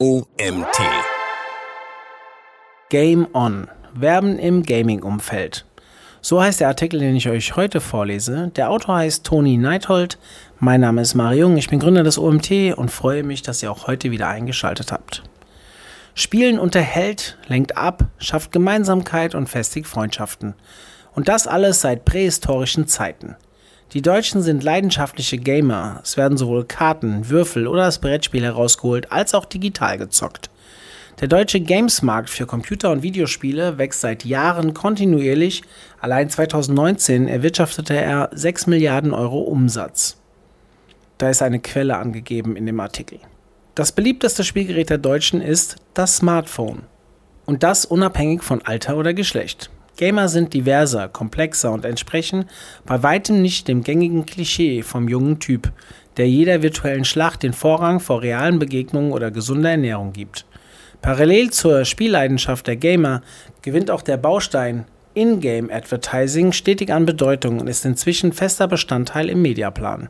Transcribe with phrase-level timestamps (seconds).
[0.00, 0.78] OMT.
[2.88, 3.66] Game On.
[3.94, 5.64] Werben im Gaming-Umfeld.
[6.20, 8.52] So heißt der Artikel, den ich euch heute vorlese.
[8.54, 10.16] Der Autor heißt Toni Neithold.
[10.60, 11.56] Mein Name ist Mario Jung.
[11.56, 15.24] Ich bin Gründer des OMT und freue mich, dass ihr auch heute wieder eingeschaltet habt.
[16.14, 20.54] Spielen unterhält, lenkt ab, schafft Gemeinsamkeit und festigt Freundschaften.
[21.16, 23.34] Und das alles seit prähistorischen Zeiten.
[23.94, 26.00] Die Deutschen sind leidenschaftliche Gamer.
[26.02, 30.50] Es werden sowohl Karten, Würfel oder das Brettspiel herausgeholt, als auch digital gezockt.
[31.20, 35.62] Der deutsche Gamesmarkt für Computer- und Videospiele wächst seit Jahren kontinuierlich.
[36.00, 40.18] Allein 2019 erwirtschaftete er 6 Milliarden Euro Umsatz.
[41.16, 43.18] Da ist eine Quelle angegeben in dem Artikel.
[43.74, 46.82] Das beliebteste Spielgerät der Deutschen ist das Smartphone.
[47.46, 49.70] Und das unabhängig von Alter oder Geschlecht.
[49.98, 52.44] Gamer sind diverser, komplexer und entsprechen
[52.86, 55.72] bei weitem nicht dem gängigen Klischee vom jungen Typ,
[56.16, 60.46] der jeder virtuellen Schlacht den Vorrang vor realen Begegnungen oder gesunder Ernährung gibt.
[61.02, 63.22] Parallel zur Spielleidenschaft der Gamer
[63.62, 69.42] gewinnt auch der Baustein in-Game Advertising stetig an Bedeutung und ist inzwischen fester Bestandteil im
[69.42, 70.08] Mediaplan.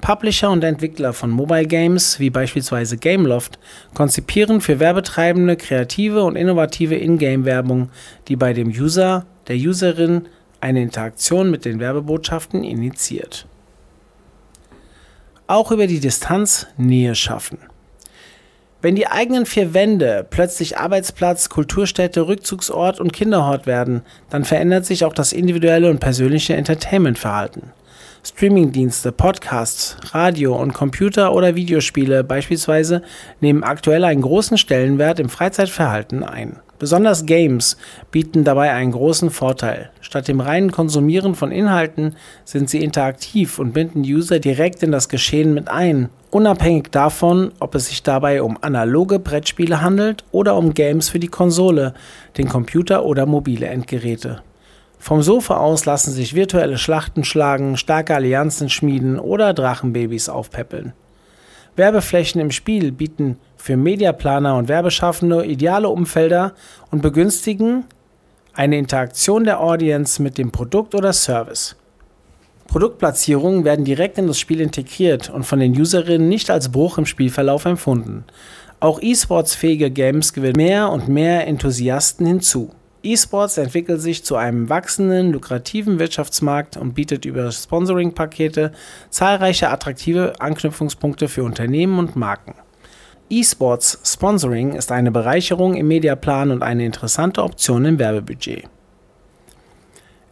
[0.00, 3.58] Publisher und Entwickler von Mobile Games, wie beispielsweise Gameloft,
[3.94, 7.90] konzipieren für Werbetreibende kreative und innovative In-Game-Werbung,
[8.28, 10.28] die bei dem User, der Userin
[10.60, 13.46] eine Interaktion mit den Werbebotschaften initiiert.
[15.46, 17.58] Auch über die Distanz Nähe schaffen.
[18.82, 25.04] Wenn die eigenen vier Wände plötzlich Arbeitsplatz, Kulturstätte, Rückzugsort und Kinderhort werden, dann verändert sich
[25.04, 27.72] auch das individuelle und persönliche Entertainmentverhalten.
[28.26, 33.02] Streamingdienste, Podcasts, Radio und Computer- oder Videospiele beispielsweise
[33.40, 36.56] nehmen aktuell einen großen Stellenwert im Freizeitverhalten ein.
[36.80, 37.76] Besonders Games
[38.10, 39.90] bieten dabei einen großen Vorteil.
[40.00, 45.08] Statt dem reinen Konsumieren von Inhalten sind sie interaktiv und binden User direkt in das
[45.08, 50.74] Geschehen mit ein, unabhängig davon, ob es sich dabei um analoge Brettspiele handelt oder um
[50.74, 51.94] Games für die Konsole,
[52.36, 54.42] den Computer oder mobile Endgeräte.
[55.06, 60.94] Vom Sofa aus lassen sich virtuelle Schlachten schlagen, starke Allianzen schmieden oder Drachenbabys aufpäppeln.
[61.76, 66.54] Werbeflächen im Spiel bieten für Mediaplaner und Werbeschaffende ideale Umfelder
[66.90, 67.84] und begünstigen
[68.52, 71.76] eine Interaktion der Audience mit dem Produkt oder Service.
[72.66, 77.06] Produktplatzierungen werden direkt in das Spiel integriert und von den Userinnen nicht als Bruch im
[77.06, 78.24] Spielverlauf empfunden.
[78.80, 82.72] Auch E-Sports-fähige Games gewinnen mehr und mehr Enthusiasten hinzu.
[83.06, 88.72] E-Sports entwickelt sich zu einem wachsenden, lukrativen Wirtschaftsmarkt und bietet über Sponsoring-Pakete
[89.10, 92.54] zahlreiche attraktive Anknüpfungspunkte für Unternehmen und Marken.
[93.30, 98.64] E-Sports Sponsoring ist eine Bereicherung im Mediaplan und eine interessante Option im Werbebudget.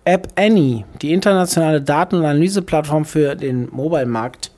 [0.05, 4.51] App Annie, die internationale Daten- und Analyseplattform für den Mobile-Markt,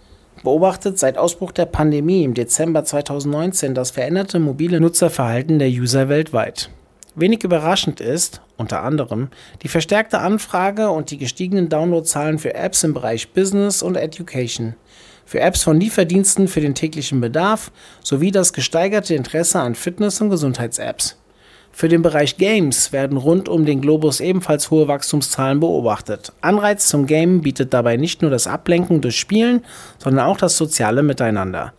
[0.42, 6.70] beobachtet seit Ausbruch der Pandemie im Dezember 2019 das veränderte mobile Nutzerverhalten der User weltweit.
[7.18, 9.28] Wenig überraschend ist, unter anderem,
[9.62, 14.74] die verstärkte Anfrage und die gestiegenen Downloadzahlen für Apps im Bereich Business und Education,
[15.24, 17.72] für Apps von Lieferdiensten für den täglichen Bedarf
[18.04, 21.16] sowie das gesteigerte Interesse an Fitness- und Gesundheits-Apps.
[21.72, 26.34] Für den Bereich Games werden rund um den Globus ebenfalls hohe Wachstumszahlen beobachtet.
[26.42, 29.64] Anreiz zum Game bietet dabei nicht nur das Ablenken durch Spielen,
[29.98, 31.72] sondern auch das soziale Miteinander.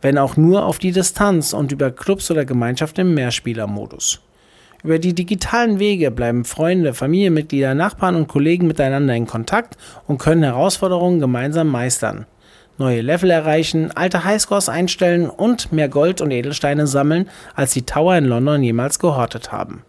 [0.00, 4.20] Wenn auch nur auf die Distanz und über Clubs oder Gemeinschaft im Mehrspielermodus.
[4.86, 9.76] Über die digitalen Wege bleiben Freunde, Familienmitglieder, Nachbarn und Kollegen miteinander in Kontakt
[10.06, 12.24] und können Herausforderungen gemeinsam meistern.
[12.78, 18.16] Neue Level erreichen, alte Highscores einstellen und mehr Gold und Edelsteine sammeln, als die Tower
[18.16, 19.82] in London jemals gehortet haben.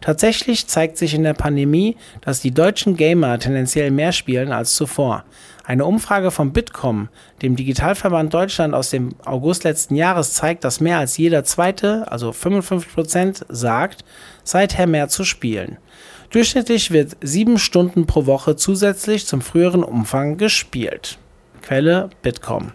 [0.00, 5.24] Tatsächlich zeigt sich in der Pandemie, dass die deutschen Gamer tendenziell mehr spielen als zuvor.
[5.64, 7.08] Eine Umfrage vom Bitkom,
[7.40, 12.30] dem Digitalverband Deutschland aus dem August letzten Jahres, zeigt, dass mehr als jeder zweite, also
[12.30, 14.04] 55% sagt,
[14.42, 15.78] seither mehr zu spielen.
[16.30, 21.18] Durchschnittlich wird sieben Stunden pro Woche zusätzlich zum früheren Umfang gespielt.
[21.62, 22.72] Quelle Bitkom.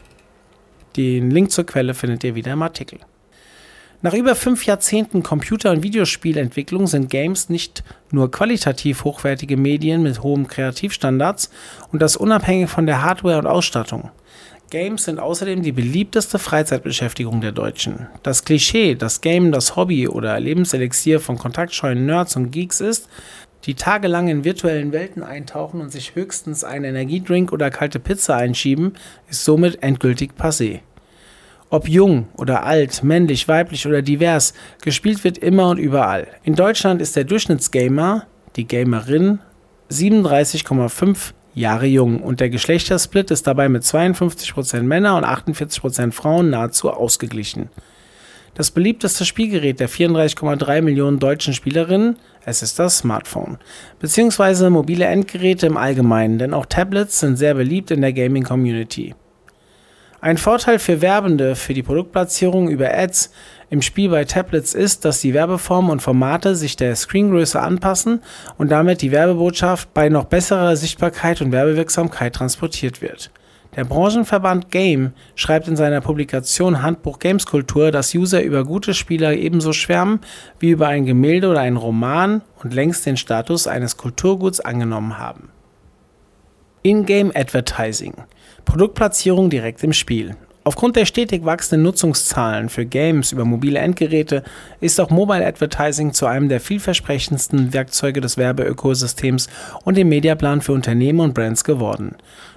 [0.96, 3.00] Den Link zur Quelle findet ihr wieder im Artikel.
[4.02, 10.24] Nach über fünf Jahrzehnten Computer- und Videospielentwicklung sind Games nicht nur qualitativ hochwertige Medien mit
[10.24, 11.50] hohen Kreativstandards
[11.92, 14.12] und das unabhängig von der Hardware und Ausstattung.
[14.70, 18.08] Games sind außerdem die beliebteste Freizeitbeschäftigung der Deutschen.
[18.24, 23.10] Das Klischee, dass Game das Hobby oder Lebenselixier von kontaktscheuen Nerds und Geeks ist,
[23.66, 28.94] die tagelang in virtuellen Welten eintauchen und sich höchstens einen Energiedrink oder kalte Pizza einschieben,
[29.28, 30.80] ist somit endgültig passé.
[31.72, 36.28] Ob jung oder alt, männlich, weiblich oder divers, gespielt wird immer und überall.
[36.44, 38.26] In Deutschland ist der Durchschnittsgamer,
[38.56, 39.40] die Gamerin,
[39.92, 46.90] 37,5 Jahre jung und der Geschlechtersplit ist dabei mit 52% Männer und 48% Frauen nahezu
[46.90, 47.70] ausgeglichen.
[48.56, 53.60] Das beliebteste Spielgerät der 34,3 Millionen deutschen Spielerinnen, es ist das Smartphone.
[54.00, 59.14] Beziehungsweise mobile Endgeräte im Allgemeinen, denn auch Tablets sind sehr beliebt in der Gaming-Community.
[60.22, 63.32] Ein Vorteil für Werbende für die Produktplatzierung über Ads
[63.70, 68.22] im Spiel bei Tablets ist, dass die Werbeformen und Formate sich der Screengröße anpassen
[68.58, 73.32] und damit die Werbebotschaft bei noch besserer Sichtbarkeit und Werbewirksamkeit transportiert wird.
[73.78, 79.72] Der Branchenverband Game schreibt in seiner Publikation Handbuch Gameskultur, dass User über gute Spieler ebenso
[79.72, 80.20] schwärmen
[80.60, 85.50] wie über ein Gemälde oder einen Roman und längst den Status eines Kulturguts angenommen haben.
[86.82, 88.14] In-Game Advertising
[88.64, 90.38] Produktplatzierung direkt im Spiel.
[90.64, 94.44] Aufgrund der stetig wachsenden Nutzungszahlen für Games über mobile Endgeräte
[94.80, 99.50] ist auch Mobile Advertising zu einem der vielversprechendsten Werkzeuge des Werbeökosystems
[99.84, 102.16] und dem Mediaplan für Unternehmen und Brands geworden.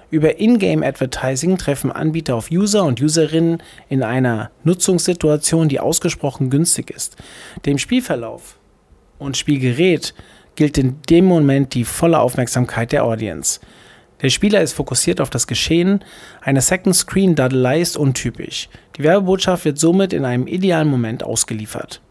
[0.09, 6.91] Über In-Game Advertising treffen Anbieter auf User und Userinnen in einer Nutzungssituation, die ausgesprochen günstig
[6.91, 7.17] ist.
[7.65, 8.57] Dem Spielverlauf
[9.19, 10.13] und Spielgerät
[10.55, 13.59] gilt in dem Moment die volle Aufmerksamkeit der Audience.
[14.23, 16.03] Der Spieler ist fokussiert auf das Geschehen,
[16.41, 18.69] eine Second Screen Dadelei ist untypisch.
[18.97, 22.01] Die Werbebotschaft wird somit in einem idealen Moment ausgeliefert.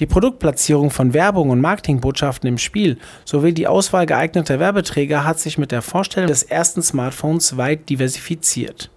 [0.00, 5.58] Die Produktplatzierung von Werbung und Marketingbotschaften im Spiel sowie die Auswahl geeigneter Werbeträger hat sich
[5.58, 8.90] mit der Vorstellung des ersten Smartphones weit diversifiziert.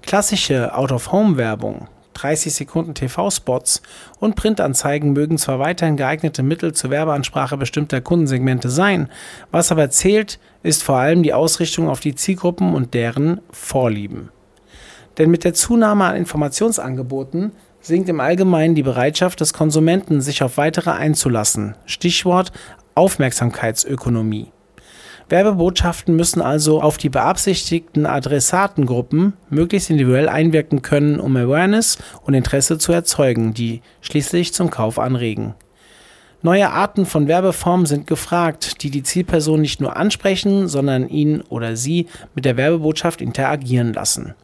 [0.00, 3.82] Klassische Out-of-Home-Werbung 30 Sekunden TV-Spots
[4.18, 9.08] und Printanzeigen mögen zwar weiterhin geeignete Mittel zur Werbeansprache bestimmter Kundensegmente sein,
[9.50, 14.30] was aber zählt, ist vor allem die Ausrichtung auf die Zielgruppen und deren Vorlieben.
[15.18, 20.56] Denn mit der Zunahme an Informationsangeboten sinkt im Allgemeinen die Bereitschaft des Konsumenten, sich auf
[20.56, 21.76] weitere einzulassen.
[21.86, 22.52] Stichwort
[22.94, 24.52] Aufmerksamkeitsökonomie.
[25.28, 32.78] Werbebotschaften müssen also auf die beabsichtigten Adressatengruppen möglichst individuell einwirken können, um Awareness und Interesse
[32.78, 35.54] zu erzeugen, die schließlich zum Kauf anregen.
[36.42, 41.74] Neue Arten von Werbeformen sind gefragt, die die Zielperson nicht nur ansprechen, sondern ihn oder
[41.74, 42.06] sie
[42.36, 44.34] mit der Werbebotschaft interagieren lassen.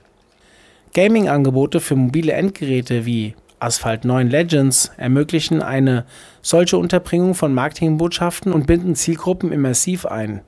[0.95, 6.05] Gaming-Angebote für mobile Endgeräte wie Asphalt 9 Legends ermöglichen eine
[6.41, 10.41] solche Unterbringung von Marketingbotschaften und binden Zielgruppen immersiv ein.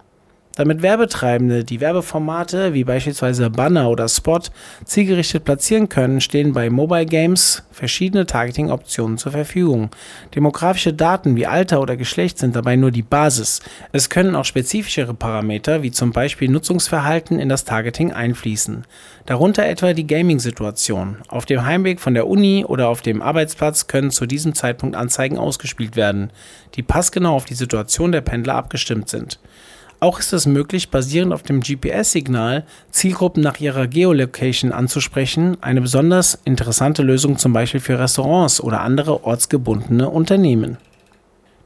[0.56, 4.39] Damit Werbetreibende die Werbeformate wie beispielsweise Banner oder Spot
[4.85, 9.91] zielgerichtet platzieren können, stehen bei Mobile Games verschiedene Targeting-Optionen zur Verfügung.
[10.33, 13.62] Demografische Daten wie Alter oder Geschlecht sind dabei nur die Basis.
[13.91, 18.85] Es können auch spezifischere Parameter wie zum Beispiel Nutzungsverhalten in das Targeting einfließen.
[19.27, 21.17] Darunter etwa die Gaming-Situation.
[21.27, 25.37] Auf dem Heimweg von der Uni oder auf dem Arbeitsplatz können zu diesem Zeitpunkt Anzeigen
[25.37, 26.31] ausgespielt werden,
[26.77, 29.41] die passgenau auf die Situation der Pendler abgestimmt sind.
[30.05, 36.39] Auch ist es möglich, basierend auf dem GPS-Signal Zielgruppen nach ihrer Geolocation anzusprechen, eine besonders
[36.45, 40.77] interessante Lösung zum Beispiel für Restaurants oder andere ortsgebundene Unternehmen.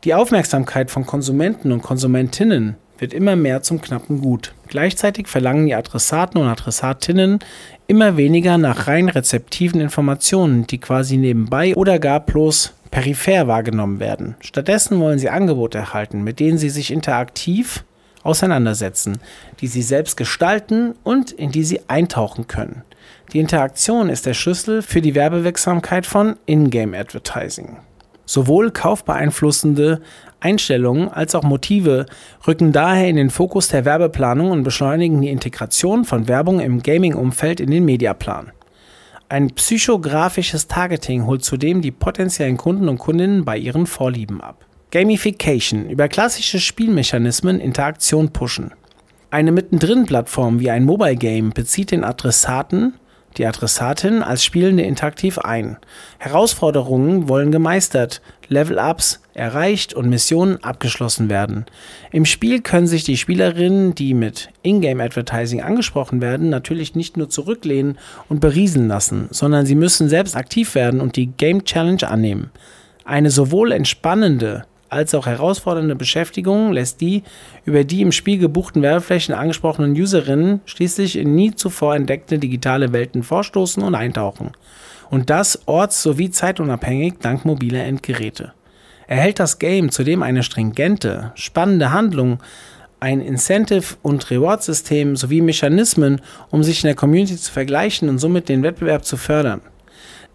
[0.05, 4.55] Die Aufmerksamkeit von Konsumenten und Konsumentinnen wird immer mehr zum knappen Gut.
[4.69, 7.41] Gleichzeitig verlangen die Adressaten und Adressatinnen
[7.89, 14.37] immer weniger nach rein rezeptiven Informationen, die quasi nebenbei oder gar bloß peripher wahrgenommen werden.
[14.39, 17.83] Stattdessen wollen sie Angebote erhalten, mit denen sie sich interaktiv
[18.29, 19.19] auseinandersetzen,
[19.61, 22.85] die sie selbst gestalten und in die sie eintauchen können.
[23.33, 27.79] Die Interaktion ist der Schlüssel für die Werbewirksamkeit von In-Game Advertising.
[28.27, 30.03] Sowohl kaufbeeinflussende
[30.41, 32.07] Einstellungen als auch Motive
[32.47, 37.61] rücken daher in den Fokus der Werbeplanung und beschleunigen die Integration von Werbung im Gaming-Umfeld
[37.61, 38.53] in den Mediaplan.
[39.31, 44.68] Ein psychografisches Targeting holt zudem die potenziellen Kunden und Kundinnen bei ihren Vorlieben ab.
[44.91, 48.73] Gamification über klassische Spielmechanismen Interaktion pushen.
[49.31, 52.95] Eine mittendrin-Plattform wie ein Mobile Game bezieht den Adressaten,
[53.37, 55.77] die Adressatin als Spielende interaktiv ein.
[56.17, 61.67] Herausforderungen wollen gemeistert, Level-Ups erreicht und Missionen abgeschlossen werden.
[62.11, 67.29] Im Spiel können sich die Spielerinnen, die mit Ingame Advertising angesprochen werden, natürlich nicht nur
[67.29, 67.99] zurücklehnen
[68.31, 72.51] und berieseln lassen, sondern sie müssen selbst aktiv werden und die Game Challenge annehmen.
[73.05, 77.23] Eine sowohl entspannende als auch herausfordernde Beschäftigung lässt die
[77.65, 83.23] über die im Spiel gebuchten Werbeflächen angesprochenen Userinnen schließlich in nie zuvor entdeckte digitale Welten
[83.23, 84.53] vorstoßen und eintauchen.
[85.11, 88.53] Und das orts- sowie zeitunabhängig dank mobiler Endgeräte.
[89.07, 92.41] Erhält das Game zudem eine stringente, spannende Handlung,
[93.01, 98.49] ein Incentive- und Reward-System sowie Mechanismen, um sich in der Community zu vergleichen und somit
[98.49, 99.61] den Wettbewerb zu fördern.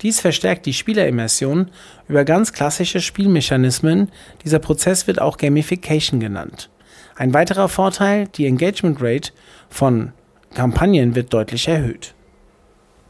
[0.04, 1.72] Dies verstärkt die Spielerimmersion
[2.10, 4.12] über ganz klassische Spielmechanismen,
[4.44, 6.70] dieser Prozess wird auch Gamification genannt.
[7.16, 9.32] Ein weiterer Vorteil, die Engagement Rate
[9.70, 10.12] von
[10.54, 12.14] Kampagnen wird deutlich erhöht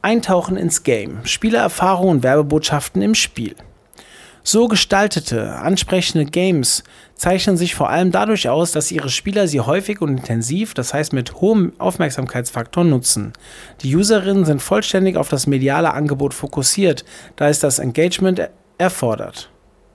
[0.03, 3.55] Eintauchen ins Game, Spielererfahrung und Werbebotschaften im Spiel.
[4.45, 6.83] So gestaltete, ansprechende Games
[7.15, 11.13] zeichnen sich vor allem dadurch aus, dass ihre Spieler sie häufig und intensiv, das heißt
[11.13, 13.31] mit hohem Aufmerksamkeitsfaktor nutzen.
[13.81, 17.05] Die Userinnen sind vollständig auf das mediale Angebot fokussiert,
[17.37, 19.52] da es das Engagement erfordert.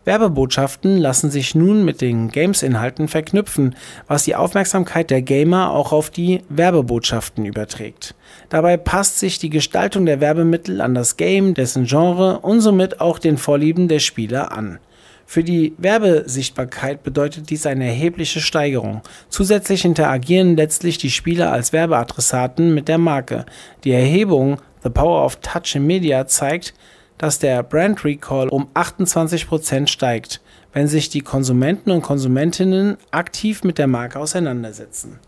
[0.08, 6.08] Werbebotschaften lassen sich nun mit den Games-Inhalten verknüpfen, was die Aufmerksamkeit der Gamer auch auf
[6.08, 8.14] die Werbebotschaften überträgt.
[8.48, 13.18] Dabei passt sich die Gestaltung der Werbemittel an das Game, dessen Genre und somit auch
[13.18, 14.78] den Vorlieben der Spieler an.
[15.26, 19.02] Für die Werbesichtbarkeit bedeutet dies eine erhebliche Steigerung.
[19.28, 23.44] Zusätzlich interagieren letztlich die Spieler als Werbeadressaten mit der Marke.
[23.84, 26.72] Die Erhebung The Power of Touch in Media zeigt,
[27.18, 30.40] dass der Brand Recall um 28% steigt,
[30.72, 35.18] wenn sich die Konsumenten und Konsumentinnen aktiv mit der Marke auseinandersetzen.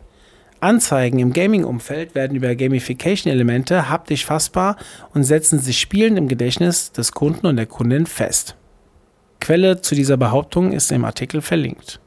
[0.60, 4.76] Anzeigen im Gaming-Umfeld werden über Gamification-Elemente haptisch fassbar
[5.14, 8.56] und setzen sich spielend im Gedächtnis des Kunden und der Kundin fest.
[9.40, 11.98] Quelle zu dieser Behauptung ist im Artikel verlinkt.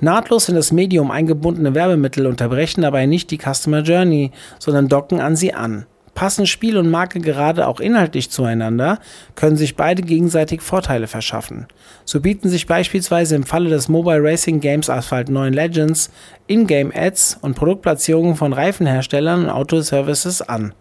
[0.00, 5.34] Nahtlos in das Medium eingebundene Werbemittel unterbrechen dabei nicht die Customer Journey, sondern docken an
[5.34, 5.86] sie an.
[6.18, 8.98] Passen Spiel und Marke gerade auch inhaltlich zueinander,
[9.36, 11.68] können sich beide gegenseitig Vorteile verschaffen.
[12.04, 16.10] So bieten sich beispielsweise im Falle des Mobile Racing Games Asphalt 9 Legends
[16.48, 20.74] Ingame Ads und Produktplatzierungen von Reifenherstellern und Autoservices an,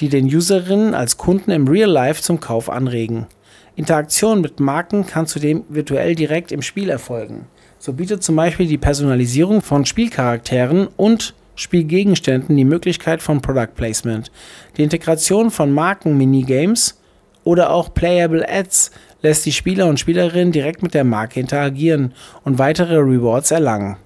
[0.00, 3.28] die den Userinnen als Kunden im Real Life zum Kauf anregen.
[3.76, 7.46] Interaktion mit Marken kann zudem virtuell direkt im Spiel erfolgen.
[7.78, 14.30] So bietet zum Beispiel die Personalisierung von Spielcharakteren und Spielgegenständen die Möglichkeit von Product Placement.
[14.76, 16.98] Die Integration von Marken-Minigames
[17.44, 18.90] oder auch Playable Ads
[19.22, 23.96] lässt die Spieler und Spielerinnen direkt mit der Marke interagieren und weitere Rewards erlangen.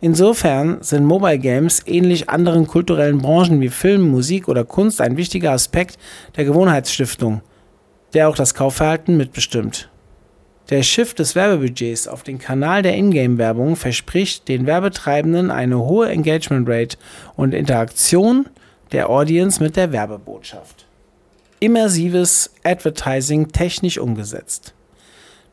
[0.00, 5.52] Insofern sind Mobile Games ähnlich anderen kulturellen Branchen wie Film, Musik oder Kunst ein wichtiger
[5.52, 5.98] Aspekt
[6.36, 7.42] der Gewohnheitsstiftung,
[8.14, 9.90] der auch das Kaufverhalten mitbestimmt.
[10.70, 16.68] Der Shift des Werbebudgets auf den Kanal der Ingame-Werbung verspricht den Werbetreibenden eine hohe Engagement
[16.68, 16.98] Rate
[17.36, 18.46] und Interaktion
[18.92, 20.84] der Audience mit der Werbebotschaft.
[21.60, 24.74] Immersives Advertising technisch umgesetzt.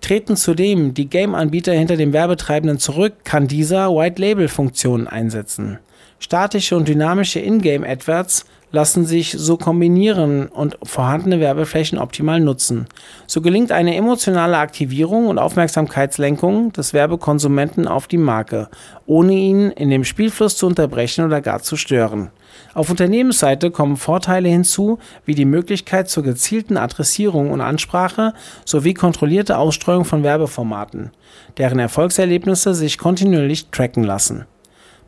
[0.02, 5.80] Treten zudem die Game-Anbieter hinter dem Werbetreibenden zurück, kann dieser White-Label-Funktionen einsetzen.
[6.20, 12.88] Statische und dynamische Ingame-Adverts lassen sich so kombinieren und vorhandene Werbeflächen optimal nutzen.
[13.28, 18.70] So gelingt eine emotionale Aktivierung und Aufmerksamkeitslenkung des Werbekonsumenten auf die Marke,
[19.06, 22.32] ohne ihn in dem Spielfluss zu unterbrechen oder gar zu stören.
[22.74, 28.34] Auf Unternehmensseite kommen Vorteile hinzu, wie die Möglichkeit zur gezielten Adressierung und Ansprache
[28.66, 31.12] sowie kontrollierte Ausstreuung von Werbeformaten,
[31.58, 34.46] deren Erfolgserlebnisse sich kontinuierlich tracken lassen.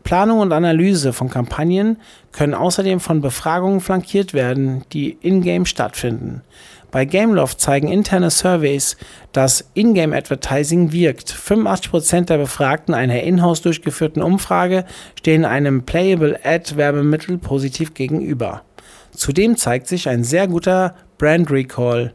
[0.07, 1.97] Planung und Analyse von Kampagnen
[2.31, 6.43] können außerdem von Befragungen flankiert werden, die in-game stattfinden.
[6.91, 8.95] Bei Gameloft zeigen interne Surveys,
[9.33, 11.29] dass In-Game Advertising wirkt.
[11.33, 14.85] 85% der Befragten einer in-house durchgeführten Umfrage
[15.19, 18.61] stehen einem Playable Ad-Werbemittel positiv gegenüber.
[19.11, 22.13] Zudem zeigt sich ein sehr guter Brand Recall.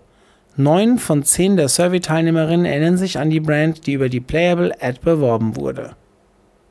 [0.57, 5.01] Neun von zehn der Survey-Teilnehmerinnen erinnern sich an die Brand, die über die Playable Ad
[5.03, 5.95] beworben wurde.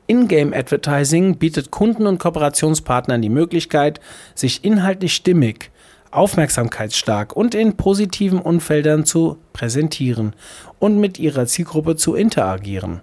[0.06, 4.00] In-Game Advertising bietet Kunden und Kooperationspartnern die Möglichkeit,
[4.34, 5.70] sich inhaltlich stimmig,
[6.10, 10.34] aufmerksamkeitsstark und in positiven Umfeldern zu präsentieren
[10.78, 13.00] und mit ihrer Zielgruppe zu interagieren.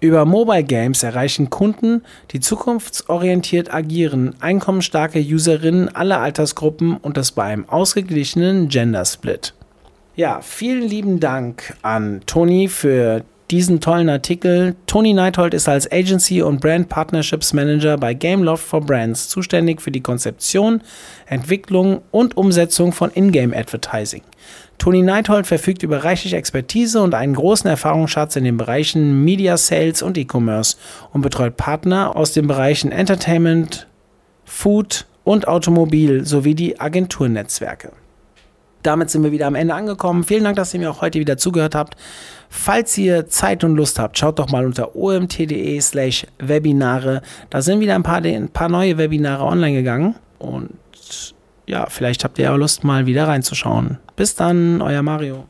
[0.00, 7.44] Über Mobile Games erreichen Kunden, die zukunftsorientiert agieren, einkommensstarke Userinnen aller Altersgruppen und das bei
[7.44, 9.52] einem ausgeglichenen Gender Split.
[10.16, 14.76] Ja, vielen lieben Dank an Toni für diesen tollen Artikel.
[14.86, 19.90] Tony Neithold ist als Agency und Brand Partnerships Manager bei Gameloft for Brands zuständig für
[19.90, 20.82] die Konzeption,
[21.26, 24.22] Entwicklung und Umsetzung von Ingame Advertising.
[24.78, 30.00] Tony Neithold verfügt über reichlich Expertise und einen großen Erfahrungsschatz in den Bereichen Media Sales
[30.00, 30.76] und E-Commerce
[31.12, 33.86] und betreut Partner aus den Bereichen Entertainment,
[34.44, 37.92] Food und Automobil sowie die Agenturnetzwerke
[38.82, 40.24] damit sind wir wieder am Ende angekommen.
[40.24, 41.96] Vielen Dank, dass ihr mir auch heute wieder zugehört habt.
[42.48, 47.22] Falls ihr Zeit und Lust habt, schaut doch mal unter omt.de slash Webinare.
[47.48, 50.16] Da sind wieder ein paar, ein paar neue Webinare online gegangen.
[50.38, 50.70] Und
[51.66, 53.98] ja, vielleicht habt ihr ja Lust, mal wieder reinzuschauen.
[54.16, 55.46] Bis dann, euer Mario.